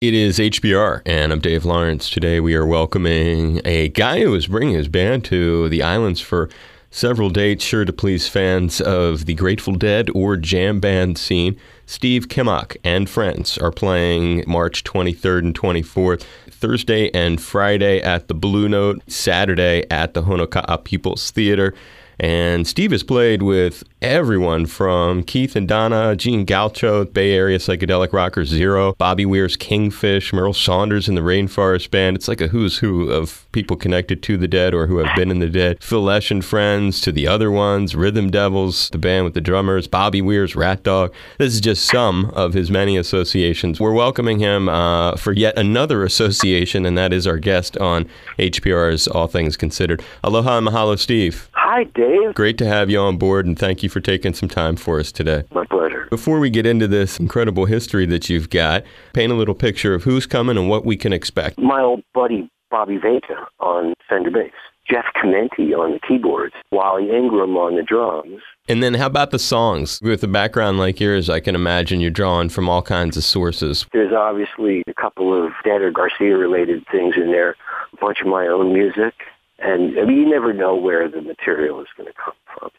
[0.00, 2.08] It is HPR, and I'm Dave Lawrence.
[2.08, 6.48] Today we are welcoming a guy who is bringing his band to the islands for
[6.90, 11.54] several dates, sure to please fans of the Grateful Dead or jam band scene.
[11.84, 18.34] Steve Kimock and friends are playing March 23rd and 24th, Thursday and Friday at the
[18.34, 21.74] Blue Note, Saturday at the Honoka'a People's Theater.
[22.20, 28.12] And Steve has played with everyone from Keith and Donna, Jean Godchaux, Bay Area psychedelic
[28.12, 32.16] rocker Zero, Bobby Weir's Kingfish, Merl Saunders in the Rainforest Band.
[32.16, 35.30] It's like a who's who of people connected to the dead or who have been
[35.30, 35.82] in the dead.
[35.82, 39.88] Phil Lesh and friends to the other ones, Rhythm Devils, the band with the drummers,
[39.88, 41.14] Bobby Weir's Rat Dog.
[41.38, 43.80] This is just some of his many associations.
[43.80, 49.08] We're welcoming him uh, for yet another association, and that is our guest on HPR's
[49.08, 50.02] All Things Considered.
[50.22, 51.49] Aloha and mahalo, Steve.
[51.72, 52.34] Hi, Dave.
[52.34, 55.12] Great to have you on board, and thank you for taking some time for us
[55.12, 55.44] today.
[55.52, 56.08] My pleasure.
[56.10, 60.02] Before we get into this incredible history that you've got, paint a little picture of
[60.02, 61.60] who's coming and what we can expect.
[61.60, 64.50] My old buddy Bobby Vega on Fender bass,
[64.90, 68.42] Jeff Chimenti on the keyboards, Wally Ingram on the drums.
[68.68, 70.00] And then, how about the songs?
[70.02, 73.86] With a background like yours, I can imagine you're drawing from all kinds of sources.
[73.92, 77.54] There's obviously a couple of or Garcia related things in there,
[77.92, 79.14] a bunch of my own music.
[79.60, 82.34] And you never know where the material is going to come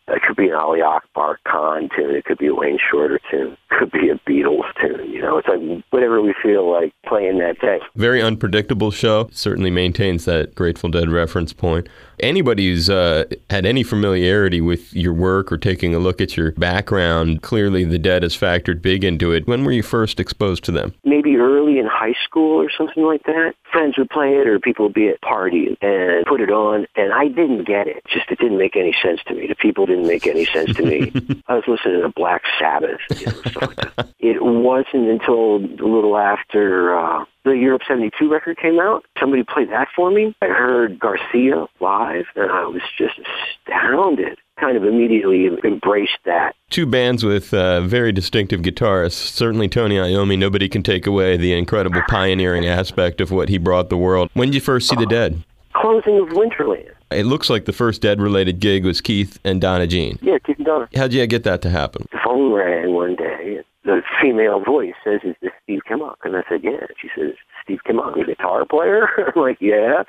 [0.07, 2.15] It could be an Ali Akbar Khan tune.
[2.15, 3.53] It could be a Wayne Shorter tune.
[3.53, 5.09] It could be a Beatles tune.
[5.09, 5.59] You know, it's like
[5.91, 7.79] whatever we feel like playing that day.
[7.95, 9.29] Very unpredictable show.
[9.31, 11.87] Certainly maintains that Grateful Dead reference point.
[12.19, 16.51] Anybody who's uh, had any familiarity with your work or taking a look at your
[16.51, 19.47] background, clearly the Dead has factored big into it.
[19.47, 20.93] When were you first exposed to them?
[21.03, 23.53] Maybe early in high school or something like that.
[23.71, 27.13] Friends would play it or people would be at parties and put it on and
[27.13, 28.03] I didn't get it.
[28.11, 29.47] Just it didn't make any sense to me.
[29.47, 31.11] The people didn't make any sense to me.
[31.47, 34.09] I was listening to Black Sabbath, you know, stuff like that.
[34.19, 39.05] It wasn't until a little after uh, the Europe 72 record came out.
[39.19, 40.35] Somebody played that for me.
[40.41, 44.37] I heard Garcia live, and I was just astounded.
[44.59, 46.55] Kind of immediately embraced that.
[46.69, 49.13] Two bands with uh, very distinctive guitarists.
[49.13, 53.89] Certainly Tony Iommi, nobody can take away the incredible pioneering aspect of what he brought
[53.89, 54.29] the world.
[54.33, 55.43] When did you first see The Dead?
[55.91, 56.89] Closing of Winterland.
[57.11, 60.17] It looks like the first Dead-related gig was Keith and Donna Jean.
[60.21, 60.87] Yeah, Keith and Donna.
[60.95, 62.05] How'd you get that to happen?
[62.13, 63.57] The phone rang one day.
[63.57, 66.15] and The female voice says, is this Steve Kimock?
[66.23, 66.87] And I said, yeah.
[66.97, 69.09] She says, Steve Kimock, the guitar player?
[69.35, 70.03] I'm like, yeah.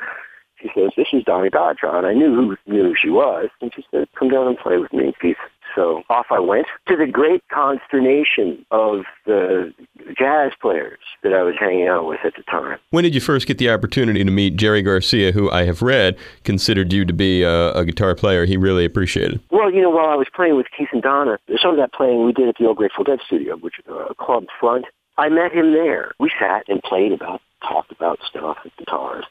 [0.60, 1.97] She says, this is Donnie Dodra.
[1.97, 3.49] And I knew who knew who she was.
[3.60, 5.37] And she said, come down and play with me, Keith.
[5.75, 9.75] So off I went to the great consternation of the
[10.16, 12.78] jazz players that I was hanging out with at the time.
[12.91, 16.16] When did you first get the opportunity to meet Jerry Garcia, who I have read
[16.44, 19.41] considered you to be a, a guitar player he really appreciated?
[19.50, 22.25] Well, you know, while I was playing with Keith and Donna, some of that playing
[22.25, 24.87] we did at the Old Grateful Dead studio, which is a club front.
[25.19, 26.12] I met him there.
[26.19, 29.25] We sat and played about, talked about stuff and guitars.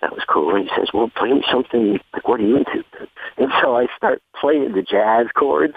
[0.00, 0.54] That was cool.
[0.54, 2.84] And he says, well, play me something, like, what are you into?
[3.36, 5.74] And so I start playing the jazz chords.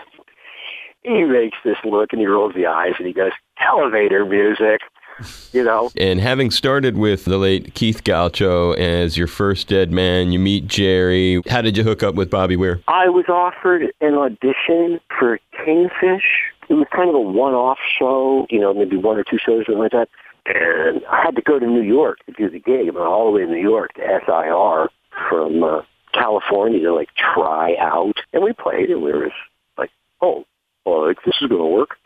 [1.04, 4.82] He makes this look and he rolls the eyes and he goes, elevator music,
[5.52, 5.92] you know.
[5.98, 10.68] And having started with the late Keith Godchaux as your first dead man, you meet
[10.68, 11.42] Jerry.
[11.50, 12.82] How did you hook up with Bobby Weir?
[12.88, 16.52] I was offered an audition for Kingfish.
[16.70, 19.66] It was kind of a one-off show, you know, maybe one or two shows or
[19.66, 20.10] something like that.
[20.46, 22.88] And I had to go to New York to do the gig.
[22.88, 24.90] I went all the way to New York to SIR
[25.30, 25.82] from uh,
[26.14, 28.18] California to like try out.
[28.34, 29.32] And we played and we were
[29.78, 30.46] like, oh,
[30.86, 31.98] well, like, this is going to work.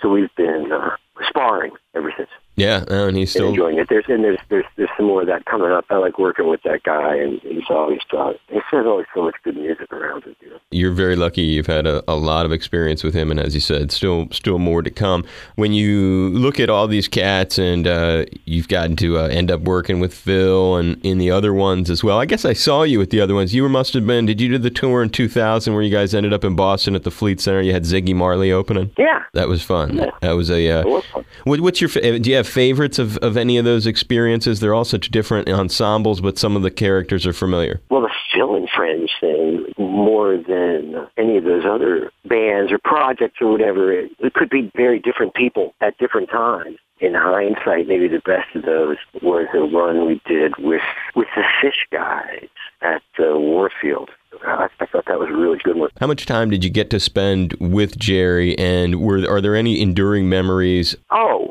[0.00, 0.96] So we've been uh,
[1.28, 2.30] sparring ever since.
[2.58, 3.88] Yeah, and he's and still enjoying it.
[3.88, 5.86] There's and there's there's there's some more of that coming up.
[5.90, 8.36] I like working with that guy, and he's always got.
[8.50, 10.36] There's always so much good music around it.
[10.40, 10.58] You know?
[10.70, 13.60] you're very lucky you've had a, a lot of experience with him and as you
[13.60, 15.24] said still still more to come
[15.56, 19.62] when you look at all these cats and uh, you've gotten to uh, end up
[19.62, 22.98] working with phil and in the other ones as well i guess i saw you
[22.98, 25.08] with the other ones you were, must have been did you do the tour in
[25.08, 28.14] 2000 where you guys ended up in boston at the fleet center you had ziggy
[28.14, 29.22] marley opening Yeah.
[29.32, 30.10] that was fun Yeah.
[30.20, 31.24] that was a uh, was fun.
[31.44, 34.74] what, what's your fa- do you have favorites of, of any of those experiences they're
[34.74, 38.68] all such different ensembles but some of the characters are familiar Well, the Phil and
[38.70, 44.34] Friends thing, more than any of those other bands or projects or whatever, it, it
[44.34, 46.76] could be very different people at different times.
[47.00, 50.82] In hindsight, maybe the best of those was the one we did with
[51.14, 52.48] with the Phish guys
[52.82, 54.10] at uh, Warfield.
[54.44, 55.90] I, I thought that was a really good one.
[56.00, 59.80] How much time did you get to spend with Jerry, and were are there any
[59.80, 60.96] enduring memories?
[61.10, 61.47] Oh,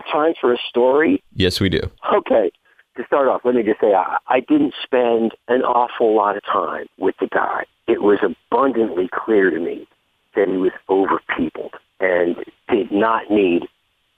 [0.00, 1.22] have time for a story?
[1.34, 1.80] Yes, we do.
[2.14, 2.50] Okay.
[2.96, 6.42] To start off, let me just say I, I didn't spend an awful lot of
[6.44, 7.64] time with the guy.
[7.86, 9.86] It was abundantly clear to me
[10.34, 12.36] that he was overpeopled and
[12.68, 13.62] did not need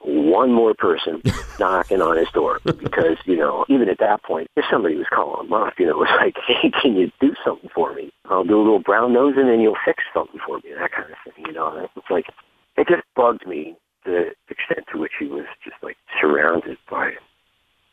[0.05, 1.23] one more person
[1.61, 5.47] knocking on his door because, you know, even at that point, if somebody was calling
[5.47, 8.11] him up, you know, it was like, hey, can you do something for me?
[8.27, 11.11] I'll do a little brown nose and then you'll fix something for me, that kind
[11.11, 11.89] of thing, you know.
[11.97, 12.27] It's like,
[12.77, 13.77] it just bugged me
[14.73, 17.13] extent to which he was just like surrounded by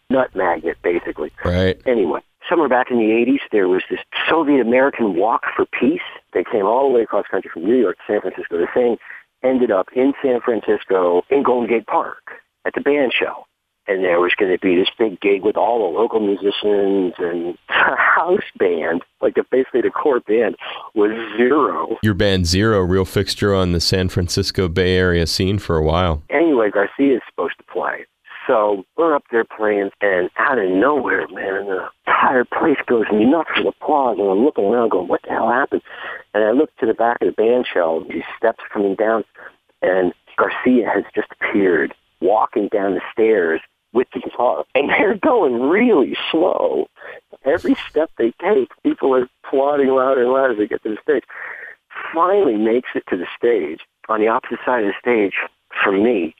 [0.09, 1.31] nut magnet, basically.
[1.45, 1.79] Right.
[1.85, 3.99] Anyway, somewhere back in the 80s, there was this
[4.29, 6.01] Soviet American Walk for Peace.
[6.33, 8.57] They came all the way across country from New York to San Francisco.
[8.57, 8.97] The thing
[9.43, 12.31] ended up in San Francisco in Golden Gate Park
[12.65, 13.45] at the band shell.
[13.87, 17.57] And there was going to be this big gig with all the local musicians and
[17.67, 20.57] the house band, like the, basically the core band,
[20.93, 21.97] was zero.
[22.03, 26.21] Your band Zero, real fixture on the San Francisco Bay Area scene for a while.
[26.69, 28.05] Anyway, Garcia is supposed to play.
[28.47, 33.49] So we're up there playing, and out of nowhere, man, the entire place goes nuts
[33.57, 35.81] with applause, and I'm looking around going, what the hell happened?
[36.33, 39.23] And I look to the back of the band shell, these steps coming down,
[39.81, 43.61] and Garcia has just appeared walking down the stairs
[43.93, 46.87] with the guitar, and they're going really slow.
[47.45, 51.01] Every step they take, people are applauding louder and louder as they get to the
[51.01, 51.23] stage.
[52.13, 55.33] Finally makes it to the stage, on the opposite side of the stage
[55.83, 56.35] from me,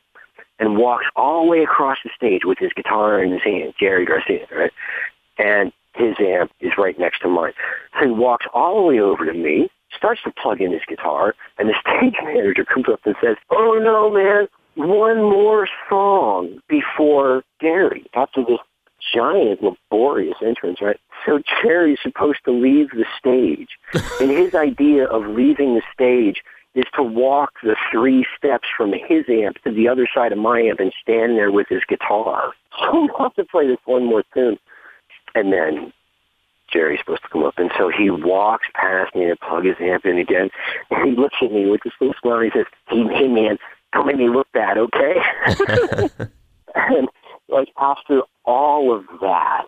[0.60, 4.06] and walks all the way across the stage with his guitar in his hand, Jerry
[4.06, 4.72] Garcia, right?
[5.38, 7.54] And his amp is right next to mine.
[8.00, 11.34] So he walks all the way over to me, starts to plug in his guitar,
[11.58, 17.44] and the stage manager comes up and says, oh no, man, one more song before
[17.60, 18.60] Gary, after this
[19.14, 21.00] giant, laborious entrance, right?
[21.26, 23.70] So Jerry's supposed to leave the stage.
[24.22, 26.44] and his idea of leaving the stage
[26.76, 30.62] is to walk the three steps from his amp to the other side of my
[30.62, 32.54] amp and stand there with his guitar.
[32.80, 34.58] So we have to play this one more tune.
[35.36, 35.92] And then
[36.72, 37.56] Jerry's supposed to come up.
[37.58, 40.50] And so he walks past me and plug his amp in again.
[40.90, 43.58] And he looks at me with this little smile and he says, hey, hey man,
[43.92, 45.16] don't make me look bad, okay?
[46.76, 47.10] and
[47.50, 49.66] like after all of that,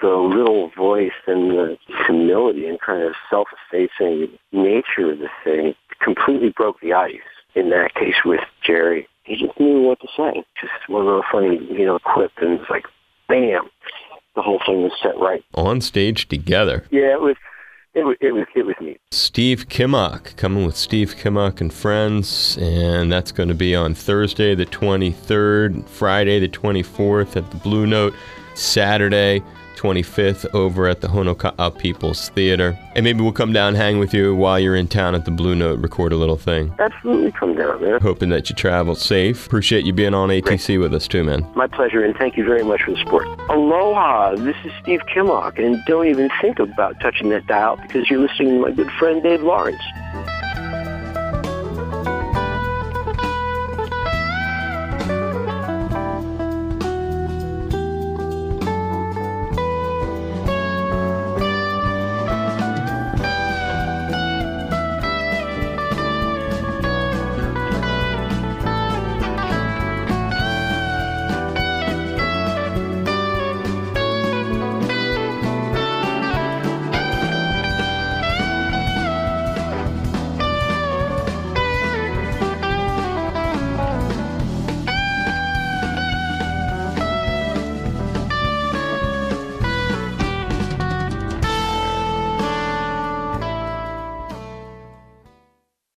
[0.00, 6.50] the little voice and the humility and kind of self-effacing nature of the thing completely
[6.50, 7.20] broke the ice
[7.54, 9.08] in that case with Jerry.
[9.24, 10.44] He just knew what to say.
[10.60, 12.86] Just one little funny, you know, quip, and it's like,
[13.28, 13.68] bam,
[14.34, 15.44] the whole thing was set right.
[15.54, 16.84] On stage together.
[16.90, 17.36] Yeah, it was.
[17.92, 19.00] It was, it was it was neat.
[19.10, 24.54] Steve Kimock coming with Steve Kimock and friends, and that's going to be on Thursday
[24.54, 28.14] the 23rd, Friday the 24th at the Blue Note,
[28.54, 29.42] Saturday
[29.80, 32.78] 25th over at the Honoka'a People's Theater.
[32.94, 35.54] And maybe we'll come down, hang with you while you're in town at the Blue
[35.54, 36.74] Note, record a little thing.
[36.78, 38.00] Absolutely come down, man.
[38.00, 39.46] Hoping that you travel safe.
[39.46, 40.78] Appreciate you being on ATC Great.
[40.78, 41.46] with us too, man.
[41.54, 43.26] My pleasure, and thank you very much for the support.
[43.48, 48.20] Aloha, this is Steve Kimock, and don't even think about touching that dial because you're
[48.20, 49.80] listening to my good friend Dave Lawrence.